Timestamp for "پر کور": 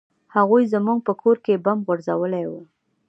1.05-1.37